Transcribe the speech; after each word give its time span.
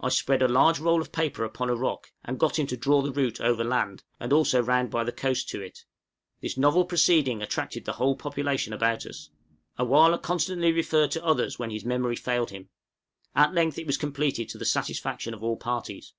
I 0.00 0.10
spread 0.10 0.42
a 0.42 0.48
large 0.48 0.80
roll 0.80 1.00
of 1.00 1.12
paper 1.12 1.44
upon 1.44 1.70
a 1.70 1.74
rock, 1.74 2.12
and 2.26 2.38
got 2.38 2.58
him 2.58 2.66
to 2.66 2.76
draw 2.76 3.00
the 3.00 3.10
route 3.10 3.40
overland, 3.40 4.02
and 4.20 4.30
also 4.30 4.60
round 4.62 4.90
by 4.90 5.02
the 5.02 5.12
coast 5.12 5.48
to 5.48 5.62
it; 5.62 5.86
this 6.42 6.58
novel 6.58 6.84
proceeding 6.84 7.40
attracted 7.40 7.86
the 7.86 7.94
whole 7.94 8.14
population 8.14 8.74
about 8.74 9.06
us; 9.06 9.30
A 9.78 9.84
wăh 9.86 10.10
lah 10.10 10.18
constantly 10.18 10.72
referred 10.72 11.10
to 11.12 11.24
others 11.24 11.58
when 11.58 11.70
his 11.70 11.86
memory 11.86 12.16
failed 12.16 12.50
him; 12.50 12.68
at 13.34 13.54
length 13.54 13.78
it 13.78 13.86
was 13.86 13.96
completed 13.96 14.50
to 14.50 14.58
the 14.58 14.66
satisfaction 14.66 15.32
of 15.32 15.42
all 15.42 15.56
parties. 15.56 16.12